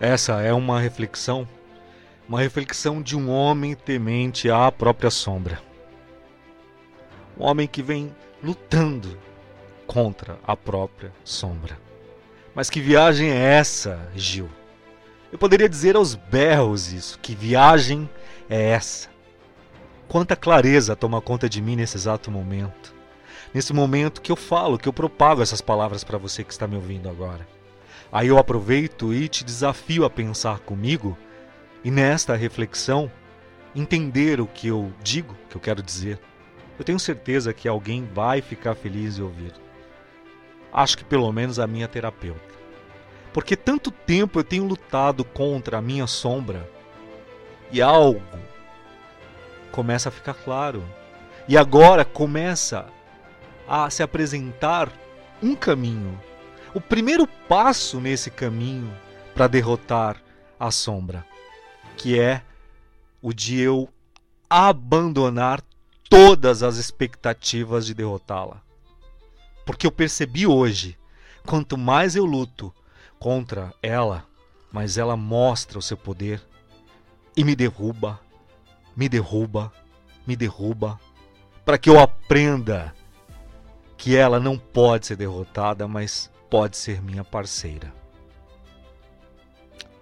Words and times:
Essa 0.00 0.40
é 0.40 0.52
uma 0.52 0.78
reflexão, 0.78 1.46
uma 2.28 2.40
reflexão 2.40 3.02
de 3.02 3.16
um 3.16 3.28
homem 3.28 3.74
temente 3.74 4.48
à 4.48 4.70
própria 4.70 5.10
sombra. 5.10 5.60
Um 7.36 7.44
homem 7.44 7.66
que 7.66 7.82
vem 7.82 8.14
lutando 8.40 9.18
contra 9.88 10.38
a 10.46 10.56
própria 10.56 11.12
sombra. 11.24 11.76
Mas 12.54 12.70
que 12.70 12.80
viagem 12.80 13.28
é 13.28 13.54
essa, 13.54 14.08
Gil? 14.14 14.48
Eu 15.32 15.38
poderia 15.38 15.68
dizer 15.68 15.96
aos 15.96 16.14
berros 16.14 16.92
isso, 16.92 17.18
que 17.18 17.34
viagem 17.34 18.08
é 18.48 18.70
essa? 18.70 19.08
Quanta 20.06 20.36
clareza 20.36 20.94
toma 20.94 21.20
conta 21.20 21.48
de 21.48 21.60
mim 21.60 21.74
nesse 21.74 21.96
exato 21.96 22.30
momento. 22.30 22.94
Nesse 23.52 23.72
momento 23.72 24.22
que 24.22 24.30
eu 24.30 24.36
falo, 24.36 24.78
que 24.78 24.88
eu 24.88 24.92
propago 24.92 25.42
essas 25.42 25.60
palavras 25.60 26.04
para 26.04 26.18
você 26.18 26.44
que 26.44 26.52
está 26.52 26.68
me 26.68 26.76
ouvindo 26.76 27.08
agora. 27.08 27.57
Aí 28.10 28.28
eu 28.28 28.38
aproveito 28.38 29.12
e 29.12 29.28
te 29.28 29.44
desafio 29.44 30.04
a 30.04 30.10
pensar 30.10 30.60
comigo 30.60 31.16
e 31.84 31.90
nesta 31.90 32.34
reflexão 32.34 33.10
entender 33.74 34.40
o 34.40 34.46
que 34.46 34.68
eu 34.68 34.92
digo, 35.02 35.36
que 35.48 35.56
eu 35.56 35.60
quero 35.60 35.82
dizer. 35.82 36.18
Eu 36.78 36.84
tenho 36.84 36.98
certeza 36.98 37.52
que 37.52 37.68
alguém 37.68 38.08
vai 38.14 38.40
ficar 38.40 38.74
feliz 38.74 39.18
em 39.18 39.22
ouvir. 39.22 39.52
Acho 40.72 40.98
que 40.98 41.04
pelo 41.04 41.30
menos 41.32 41.58
a 41.58 41.66
minha 41.66 41.88
terapeuta. 41.88 42.40
Porque 43.32 43.56
tanto 43.56 43.90
tempo 43.90 44.38
eu 44.38 44.44
tenho 44.44 44.64
lutado 44.64 45.24
contra 45.24 45.78
a 45.78 45.82
minha 45.82 46.06
sombra 46.06 46.68
e 47.70 47.82
algo 47.82 48.22
começa 49.70 50.08
a 50.08 50.12
ficar 50.12 50.34
claro. 50.34 50.82
E 51.46 51.56
agora 51.56 52.04
começa 52.04 52.86
a 53.66 53.88
se 53.90 54.02
apresentar 54.02 54.90
um 55.42 55.54
caminho. 55.54 56.18
O 56.74 56.80
primeiro 56.80 57.26
passo 57.26 58.00
nesse 58.00 58.30
caminho 58.30 58.92
para 59.34 59.46
derrotar 59.46 60.22
a 60.58 60.70
sombra, 60.70 61.24
que 61.96 62.18
é 62.18 62.42
o 63.22 63.32
de 63.32 63.58
eu 63.58 63.88
abandonar 64.48 65.62
todas 66.08 66.62
as 66.62 66.76
expectativas 66.76 67.86
de 67.86 67.94
derrotá-la. 67.94 68.62
Porque 69.64 69.86
eu 69.86 69.92
percebi 69.92 70.46
hoje, 70.46 70.96
quanto 71.44 71.76
mais 71.76 72.16
eu 72.16 72.24
luto 72.24 72.74
contra 73.18 73.74
ela, 73.82 74.24
mais 74.72 74.96
ela 74.98 75.16
mostra 75.16 75.78
o 75.78 75.82
seu 75.82 75.96
poder 75.96 76.42
e 77.36 77.44
me 77.44 77.54
derruba 77.54 78.20
me 78.98 79.08
derruba, 79.08 79.72
me 80.26 80.34
derruba, 80.34 80.98
para 81.64 81.78
que 81.78 81.88
eu 81.88 82.00
aprenda 82.00 82.92
que 83.98 84.16
ela 84.16 84.38
não 84.38 84.56
pode 84.56 85.08
ser 85.08 85.16
derrotada, 85.16 85.88
mas 85.88 86.30
pode 86.48 86.76
ser 86.76 87.02
minha 87.02 87.24
parceira. 87.24 87.92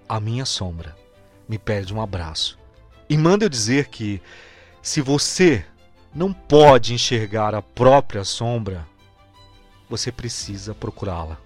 A 0.06 0.20
minha 0.20 0.44
sombra 0.44 0.94
me 1.48 1.58
pede 1.58 1.92
um 1.94 2.00
abraço 2.00 2.58
e 3.08 3.16
manda 3.16 3.47
eu 3.47 3.48
dizer 3.48 3.88
que 3.88 4.22
se 4.83 5.00
você 5.00 5.64
não 6.14 6.33
pode 6.33 6.92
enxergar 6.92 7.55
a 7.55 7.62
própria 7.62 8.22
sombra, 8.22 8.86
você 9.88 10.12
precisa 10.12 10.75
procurá-la. 10.75 11.38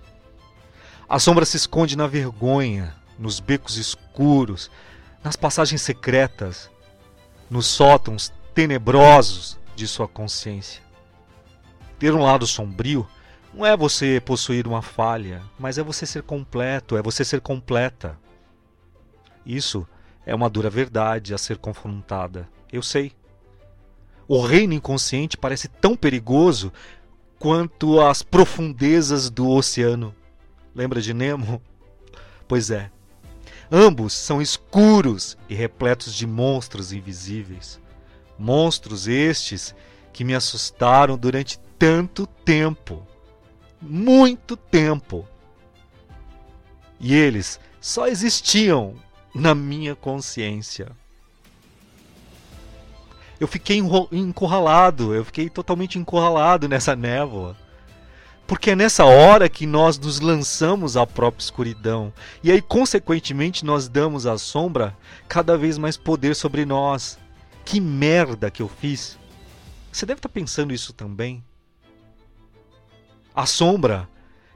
A 1.08 1.18
sombra 1.18 1.44
se 1.44 1.56
esconde 1.56 1.96
na 1.96 2.06
vergonha, 2.06 2.96
nos 3.18 3.38
becos 3.38 3.76
escuros, 3.76 4.70
nas 5.22 5.36
passagens 5.36 5.82
secretas, 5.82 6.68
nos 7.48 7.66
sótãos 7.66 8.32
tenebrosos 8.54 9.56
de 9.76 9.86
sua 9.86 10.08
consciência. 10.08 10.89
Ter 12.00 12.12
um 12.12 12.24
lado 12.24 12.46
sombrio 12.48 13.06
não 13.54 13.64
é 13.64 13.76
você 13.76 14.20
possuir 14.20 14.66
uma 14.66 14.82
falha, 14.82 15.42
mas 15.56 15.78
é 15.78 15.82
você 15.84 16.04
ser 16.04 16.24
completo, 16.24 16.96
é 16.96 17.02
você 17.02 17.24
ser 17.24 17.40
completa. 17.40 18.18
Isso 19.46 19.86
é 20.26 20.34
uma 20.34 20.50
dura 20.50 20.68
verdade 20.68 21.32
a 21.32 21.38
ser 21.38 21.58
confrontada. 21.58 22.48
Eu 22.72 22.82
sei. 22.82 23.12
O 24.26 24.40
reino 24.40 24.74
inconsciente 24.74 25.36
parece 25.36 25.68
tão 25.68 25.94
perigoso 25.94 26.72
quanto 27.38 28.00
as 28.00 28.22
profundezas 28.22 29.30
do 29.30 29.48
oceano. 29.48 30.12
Lembra 30.74 31.00
de 31.00 31.14
Nemo? 31.14 31.62
Pois 32.48 32.70
é, 32.70 32.90
Ambos 33.72 34.14
são 34.14 34.42
escuros 34.42 35.38
e 35.48 35.54
repletos 35.54 36.12
de 36.12 36.26
monstros 36.26 36.92
invisíveis. 36.92 37.80
Monstros 38.36 39.06
estes 39.06 39.76
que 40.12 40.24
me 40.24 40.34
assustaram 40.34 41.16
durante 41.16 41.60
tanto 41.80 42.26
tempo. 42.26 43.02
Muito 43.80 44.54
tempo. 44.54 45.26
E 47.00 47.14
eles 47.14 47.58
só 47.80 48.06
existiam 48.06 48.94
na 49.34 49.54
minha 49.54 49.96
consciência. 49.96 50.92
Eu 53.40 53.48
fiquei 53.48 53.80
encurralado, 54.12 55.14
eu 55.14 55.24
fiquei 55.24 55.48
totalmente 55.48 55.98
encurralado 55.98 56.68
nessa 56.68 56.94
névoa. 56.94 57.56
Porque 58.46 58.72
é 58.72 58.76
nessa 58.76 59.06
hora 59.06 59.48
que 59.48 59.64
nós 59.64 59.98
nos 59.98 60.20
lançamos 60.20 60.98
à 60.98 61.06
própria 61.06 61.42
escuridão. 61.42 62.12
E 62.42 62.52
aí, 62.52 62.60
consequentemente, 62.60 63.64
nós 63.64 63.88
damos 63.88 64.26
à 64.26 64.36
sombra 64.36 64.94
cada 65.26 65.56
vez 65.56 65.78
mais 65.78 65.96
poder 65.96 66.36
sobre 66.36 66.66
nós. 66.66 67.18
Que 67.64 67.80
merda 67.80 68.50
que 68.50 68.60
eu 68.60 68.68
fiz! 68.68 69.18
Você 69.90 70.04
deve 70.04 70.18
estar 70.18 70.28
pensando 70.28 70.74
isso 70.74 70.92
também. 70.92 71.42
A 73.34 73.46
sombra 73.46 74.08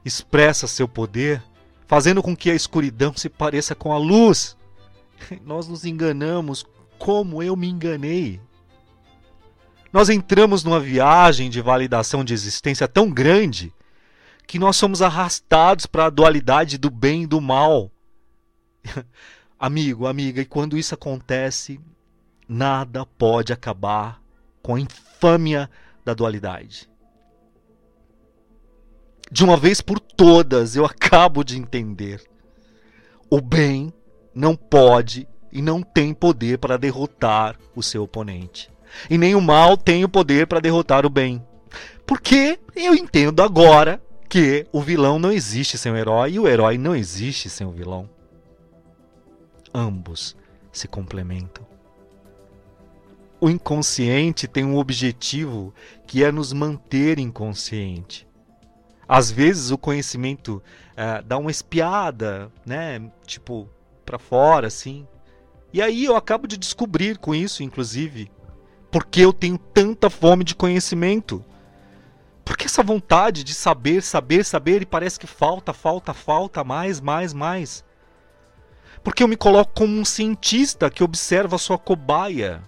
expressa 0.04 0.66
seu 0.66 0.86
poder, 0.86 1.42
fazendo 1.86 2.22
com 2.22 2.36
que 2.36 2.50
a 2.50 2.54
escuridão 2.54 3.14
se 3.16 3.28
pareça 3.28 3.74
com 3.74 3.92
a 3.92 3.98
luz. 3.98 4.56
Nós 5.44 5.68
nos 5.68 5.84
enganamos 5.84 6.66
como 6.98 7.42
eu 7.42 7.56
me 7.56 7.68
enganei. 7.68 8.40
Nós 9.92 10.08
entramos 10.08 10.64
numa 10.64 10.80
viagem 10.80 11.48
de 11.48 11.60
validação 11.60 12.24
de 12.24 12.34
existência 12.34 12.88
tão 12.88 13.10
grande 13.10 13.72
que 14.46 14.58
nós 14.58 14.76
somos 14.76 15.00
arrastados 15.00 15.86
para 15.86 16.06
a 16.06 16.10
dualidade 16.10 16.78
do 16.78 16.90
bem 16.90 17.22
e 17.22 17.26
do 17.26 17.40
mal. 17.40 17.92
Amigo, 19.58 20.06
amiga, 20.06 20.42
e 20.42 20.44
quando 20.44 20.76
isso 20.76 20.94
acontece, 20.94 21.80
nada 22.46 23.06
pode 23.06 23.52
acabar 23.52 24.20
com 24.60 24.74
a 24.74 24.80
infâmia 24.80 25.70
da 26.04 26.12
dualidade. 26.12 26.90
De 29.30 29.42
uma 29.42 29.56
vez 29.56 29.80
por 29.80 29.98
todas, 29.98 30.76
eu 30.76 30.84
acabo 30.84 31.42
de 31.42 31.58
entender. 31.58 32.22
O 33.30 33.40
bem 33.40 33.92
não 34.34 34.54
pode 34.54 35.26
e 35.50 35.62
não 35.62 35.82
tem 35.82 36.12
poder 36.12 36.58
para 36.58 36.76
derrotar 36.76 37.58
o 37.74 37.82
seu 37.82 38.02
oponente. 38.02 38.70
E 39.08 39.16
nem 39.16 39.34
o 39.34 39.40
mal 39.40 39.76
tem 39.76 40.04
o 40.04 40.08
poder 40.08 40.46
para 40.46 40.60
derrotar 40.60 41.06
o 41.06 41.10
bem. 41.10 41.44
Porque 42.06 42.58
eu 42.76 42.94
entendo 42.94 43.42
agora 43.42 44.00
que 44.28 44.66
o 44.72 44.80
vilão 44.80 45.18
não 45.18 45.32
existe 45.32 45.78
sem 45.78 45.92
o 45.92 45.96
herói 45.96 46.32
e 46.32 46.40
o 46.40 46.48
herói 46.48 46.76
não 46.76 46.94
existe 46.94 47.48
sem 47.48 47.66
o 47.66 47.70
vilão. 47.70 48.08
Ambos 49.72 50.36
se 50.72 50.86
complementam. 50.86 51.66
O 53.40 53.48
inconsciente 53.48 54.46
tem 54.46 54.64
um 54.64 54.76
objetivo 54.76 55.74
que 56.06 56.24
é 56.24 56.32
nos 56.32 56.52
manter 56.52 57.18
inconsciente. 57.18 58.26
Às 59.08 59.30
vezes 59.30 59.70
o 59.70 59.78
conhecimento 59.78 60.62
é, 60.96 61.22
dá 61.22 61.36
uma 61.38 61.50
espiada, 61.50 62.50
né? 62.64 63.10
Tipo, 63.26 63.68
para 64.04 64.18
fora, 64.18 64.66
assim. 64.66 65.06
E 65.72 65.82
aí 65.82 66.04
eu 66.04 66.16
acabo 66.16 66.46
de 66.46 66.56
descobrir 66.56 67.18
com 67.18 67.34
isso, 67.34 67.62
inclusive, 67.62 68.30
porque 68.90 69.20
eu 69.20 69.32
tenho 69.32 69.58
tanta 69.58 70.08
fome 70.08 70.44
de 70.44 70.54
conhecimento. 70.54 71.44
Por 72.44 72.56
que 72.56 72.66
essa 72.66 72.82
vontade 72.82 73.42
de 73.42 73.54
saber, 73.54 74.02
saber, 74.02 74.44
saber 74.44 74.82
e 74.82 74.86
parece 74.86 75.18
que 75.18 75.26
falta, 75.26 75.72
falta, 75.72 76.14
falta, 76.14 76.62
mais, 76.62 77.00
mais, 77.00 77.32
mais? 77.32 77.84
Porque 79.02 79.22
eu 79.22 79.28
me 79.28 79.36
coloco 79.36 79.72
como 79.74 79.98
um 79.98 80.04
cientista 80.04 80.90
que 80.90 81.02
observa 81.02 81.56
a 81.56 81.58
sua 81.58 81.78
cobaia 81.78 82.62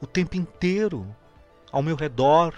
o 0.00 0.06
tempo 0.06 0.36
inteiro 0.36 1.06
ao 1.70 1.82
meu 1.82 1.94
redor. 1.94 2.54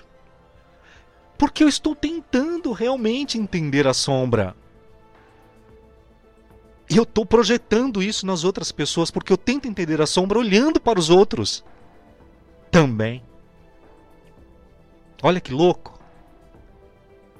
Porque 1.44 1.62
eu 1.62 1.68
estou 1.68 1.94
tentando 1.94 2.72
realmente 2.72 3.36
entender 3.36 3.86
a 3.86 3.92
sombra. 3.92 4.56
E 6.88 6.96
eu 6.96 7.02
estou 7.02 7.26
projetando 7.26 8.02
isso 8.02 8.24
nas 8.24 8.44
outras 8.44 8.72
pessoas 8.72 9.10
porque 9.10 9.30
eu 9.30 9.36
tento 9.36 9.68
entender 9.68 10.00
a 10.00 10.06
sombra 10.06 10.38
olhando 10.38 10.80
para 10.80 10.98
os 10.98 11.10
outros 11.10 11.62
também. 12.70 13.22
Olha 15.22 15.38
que 15.38 15.52
louco. 15.52 16.00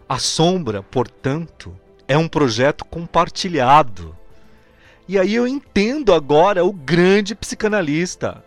A 0.07 0.19
Sombra, 0.19 0.83
portanto, 0.83 1.75
é 2.07 2.19
um 2.19 2.29
projeto 2.29 2.85
compartilhado. 2.85 4.15
E 5.09 5.19
aí 5.19 5.35
eu 5.35 5.49
entendo 5.49 6.13
agora 6.13 6.63
o 6.63 6.75
grande 6.75 7.35
psicanalista, 7.35 8.45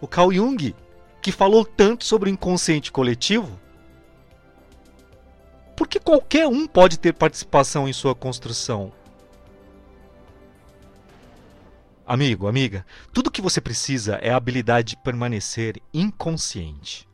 o 0.00 0.08
Carl 0.08 0.32
Jung, 0.32 0.74
que 1.20 1.30
falou 1.30 1.64
tanto 1.64 2.04
sobre 2.04 2.28
o 2.28 2.32
inconsciente 2.32 2.90
coletivo. 2.90 3.61
Porque 5.76 5.98
qualquer 5.98 6.46
um 6.46 6.66
pode 6.66 6.98
ter 6.98 7.12
participação 7.12 7.88
em 7.88 7.92
sua 7.92 8.14
construção. 8.14 8.92
amigo, 12.12 12.46
amiga, 12.46 12.84
tudo 13.10 13.30
que 13.30 13.40
você 13.40 13.58
precisa 13.58 14.16
é 14.16 14.30
a 14.30 14.36
habilidade 14.36 14.90
de 14.90 14.96
permanecer 15.02 15.80
inconsciente. 15.94 17.08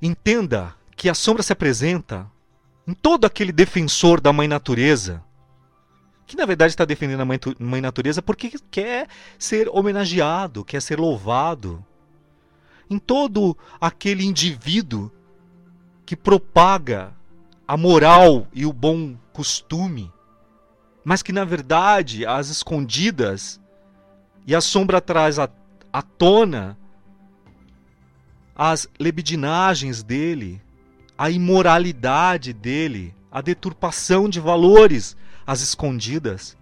Entenda 0.00 0.74
que 0.96 1.08
a 1.08 1.14
sombra 1.14 1.42
se 1.42 1.52
apresenta 1.52 2.28
em 2.84 2.92
todo 2.92 3.24
aquele 3.24 3.52
defensor 3.52 4.20
da 4.20 4.32
mãe 4.32 4.48
natureza, 4.48 5.22
que 6.26 6.36
na 6.36 6.44
verdade 6.44 6.72
está 6.72 6.84
defendendo 6.84 7.20
a 7.20 7.24
mãe, 7.24 7.80
natureza 7.80 8.20
porque 8.20 8.54
quer 8.70 9.06
ser 9.38 9.68
homenageado, 9.68 10.64
quer 10.64 10.82
ser 10.82 10.98
louvado. 10.98 11.84
Em 12.90 12.98
todo 12.98 13.56
aquele 13.80 14.24
indivíduo 14.24 15.12
que 16.04 16.16
propaga 16.16 17.12
a 17.66 17.76
moral 17.76 18.46
e 18.52 18.66
o 18.66 18.72
bom 18.72 19.16
costume, 19.32 20.12
mas 21.04 21.22
que 21.22 21.32
na 21.32 21.44
verdade, 21.44 22.26
às 22.26 22.48
escondidas, 22.48 23.60
e 24.46 24.54
a 24.54 24.60
sombra 24.60 25.00
traz 25.00 25.38
à, 25.38 25.48
à 25.92 26.02
tona 26.02 26.76
as 28.54 28.88
lebidinagens 28.98 30.02
dele, 30.02 30.60
a 31.16 31.30
imoralidade 31.30 32.52
dele, 32.52 33.14
a 33.30 33.40
deturpação 33.40 34.28
de 34.28 34.40
valores 34.40 35.16
às 35.46 35.60
escondidas. 35.60 36.56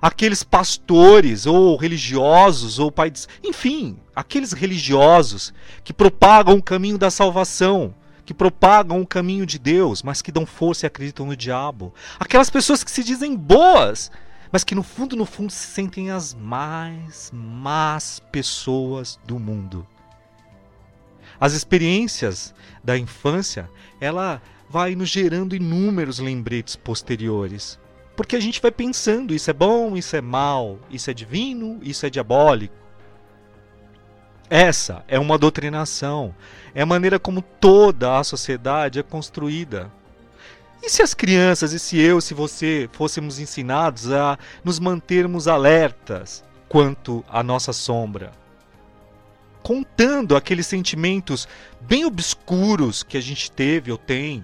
Aqueles 0.00 0.44
pastores 0.44 1.46
ou 1.46 1.76
religiosos 1.76 2.78
ou 2.78 2.92
pais, 2.92 3.26
enfim, 3.42 3.98
aqueles 4.14 4.52
religiosos 4.52 5.52
que 5.82 5.92
propagam 5.92 6.56
o 6.56 6.62
caminho 6.62 6.98
da 6.98 7.10
salvação, 7.10 7.94
que 8.28 8.34
propagam 8.34 9.00
o 9.00 9.06
caminho 9.06 9.46
de 9.46 9.58
Deus, 9.58 10.02
mas 10.02 10.20
que 10.20 10.30
dão 10.30 10.44
força 10.44 10.84
e 10.84 10.86
acreditam 10.86 11.24
no 11.24 11.34
diabo. 11.34 11.94
Aquelas 12.20 12.50
pessoas 12.50 12.84
que 12.84 12.90
se 12.90 13.02
dizem 13.02 13.34
boas, 13.34 14.10
mas 14.52 14.62
que 14.62 14.74
no 14.74 14.82
fundo, 14.82 15.16
no 15.16 15.24
fundo, 15.24 15.50
se 15.50 15.66
sentem 15.68 16.10
as 16.10 16.34
mais 16.34 17.30
más 17.32 18.20
pessoas 18.30 19.18
do 19.24 19.38
mundo. 19.38 19.86
As 21.40 21.54
experiências 21.54 22.54
da 22.84 22.98
infância, 22.98 23.70
ela 23.98 24.42
vai 24.68 24.94
nos 24.94 25.08
gerando 25.08 25.56
inúmeros 25.56 26.18
lembretes 26.18 26.76
posteriores. 26.76 27.78
Porque 28.14 28.36
a 28.36 28.40
gente 28.40 28.60
vai 28.60 28.70
pensando, 28.70 29.34
isso 29.34 29.48
é 29.48 29.54
bom, 29.54 29.96
isso 29.96 30.14
é 30.14 30.20
mal, 30.20 30.78
isso 30.90 31.10
é 31.10 31.14
divino, 31.14 31.80
isso 31.82 32.04
é 32.04 32.10
diabólico. 32.10 32.87
Essa 34.50 35.04
é 35.06 35.18
uma 35.18 35.36
doutrinação, 35.36 36.34
é 36.74 36.80
a 36.80 36.86
maneira 36.86 37.18
como 37.18 37.42
toda 37.42 38.18
a 38.18 38.24
sociedade 38.24 38.98
é 38.98 39.02
construída. 39.02 39.90
E 40.82 40.88
se 40.88 41.02
as 41.02 41.12
crianças, 41.12 41.72
e 41.72 41.78
se 41.78 41.98
eu, 41.98 42.20
se 42.20 42.32
você 42.32 42.88
fôssemos 42.92 43.38
ensinados 43.38 44.10
a 44.10 44.38
nos 44.64 44.78
mantermos 44.78 45.48
alertas 45.48 46.42
quanto 46.66 47.22
à 47.28 47.42
nossa 47.42 47.74
sombra? 47.74 48.32
Contando 49.62 50.34
aqueles 50.34 50.66
sentimentos 50.66 51.46
bem 51.80 52.06
obscuros 52.06 53.02
que 53.02 53.18
a 53.18 53.20
gente 53.20 53.50
teve 53.50 53.92
ou 53.92 53.98
tem, 53.98 54.42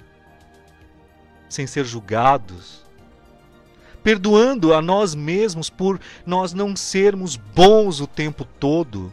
sem 1.49 1.67
ser 1.67 1.87
julgados, 1.87 2.85
perdoando 4.03 4.75
a 4.75 4.83
nós 4.83 5.15
mesmos 5.15 5.71
por 5.71 5.99
nós 6.27 6.53
não 6.53 6.77
sermos 6.77 7.37
bons 7.37 8.01
o 8.01 8.07
tempo 8.07 8.45
todo 8.45 9.11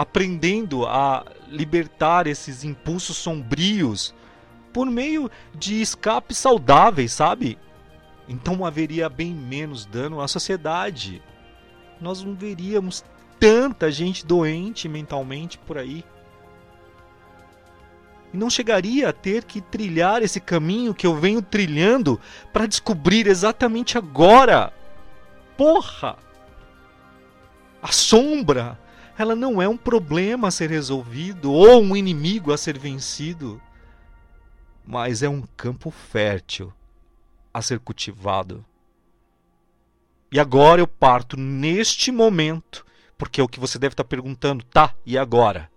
aprendendo 0.00 0.86
a 0.86 1.26
libertar 1.46 2.26
esses 2.26 2.64
impulsos 2.64 3.18
sombrios 3.18 4.14
por 4.72 4.86
meio 4.86 5.30
de 5.54 5.82
escapes 5.82 6.38
saudáveis, 6.38 7.12
sabe? 7.12 7.58
Então 8.26 8.64
haveria 8.64 9.10
bem 9.10 9.34
menos 9.34 9.84
dano 9.84 10.22
à 10.22 10.26
sociedade. 10.26 11.22
Nós 12.00 12.24
não 12.24 12.34
veríamos 12.34 13.04
tanta 13.38 13.90
gente 13.92 14.24
doente 14.24 14.88
mentalmente 14.88 15.58
por 15.58 15.76
aí. 15.76 16.02
E 18.32 18.38
não 18.38 18.48
chegaria 18.48 19.10
a 19.10 19.12
ter 19.12 19.44
que 19.44 19.60
trilhar 19.60 20.22
esse 20.22 20.40
caminho 20.40 20.94
que 20.94 21.06
eu 21.06 21.14
venho 21.14 21.42
trilhando 21.42 22.18
para 22.54 22.64
descobrir 22.64 23.26
exatamente 23.26 23.98
agora. 23.98 24.72
Porra! 25.58 26.16
A 27.82 27.92
sombra 27.92 28.78
ela 29.20 29.36
não 29.36 29.60
é 29.60 29.68
um 29.68 29.76
problema 29.76 30.48
a 30.48 30.50
ser 30.50 30.70
resolvido 30.70 31.52
ou 31.52 31.82
um 31.82 31.94
inimigo 31.94 32.54
a 32.54 32.56
ser 32.56 32.78
vencido, 32.78 33.60
mas 34.82 35.22
é 35.22 35.28
um 35.28 35.42
campo 35.42 35.90
fértil 35.90 36.72
a 37.52 37.60
ser 37.60 37.80
cultivado. 37.80 38.64
E 40.32 40.40
agora 40.40 40.80
eu 40.80 40.86
parto 40.86 41.36
neste 41.38 42.10
momento, 42.10 42.82
porque 43.18 43.42
é 43.42 43.44
o 43.44 43.48
que 43.48 43.60
você 43.60 43.78
deve 43.78 43.92
estar 43.92 44.04
perguntando, 44.04 44.64
tá, 44.64 44.94
e 45.04 45.18
agora? 45.18 45.70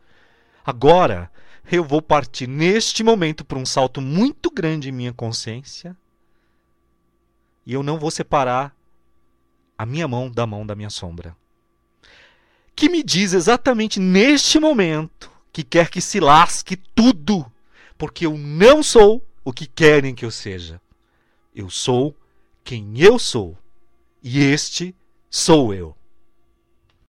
Agora 0.65 1.29
eu 1.69 1.83
vou 1.83 2.01
partir 2.01 2.47
neste 2.47 3.03
momento 3.03 3.43
para 3.43 3.59
um 3.59 3.65
salto 3.65 3.99
muito 3.99 4.49
grande 4.49 4.87
em 4.87 4.93
minha 4.93 5.11
consciência 5.11 5.97
e 7.65 7.73
eu 7.73 7.83
não 7.83 7.99
vou 7.99 8.09
separar 8.09 8.73
a 9.77 9.85
minha 9.85 10.07
mão 10.07 10.31
da 10.31 10.47
mão 10.47 10.65
da 10.65 10.75
minha 10.75 10.89
sombra 10.89 11.35
que 12.83 12.89
me 12.89 13.01
diz 13.01 13.31
exatamente 13.31 13.97
neste 13.97 14.59
momento 14.59 15.31
que 15.53 15.63
quer 15.63 15.89
que 15.89 16.01
se 16.01 16.19
lasque 16.19 16.75
tudo, 16.75 17.49
porque 17.97 18.25
eu 18.25 18.37
não 18.37 18.83
sou 18.83 19.25
o 19.41 19.53
que 19.53 19.65
querem 19.65 20.13
que 20.13 20.25
eu 20.25 20.29
seja. 20.29 20.81
Eu 21.55 21.69
sou 21.69 22.13
quem 22.61 22.99
eu 22.99 23.17
sou. 23.17 23.57
E 24.21 24.37
este 24.37 24.93
sou 25.29 25.73
eu. 25.73 25.95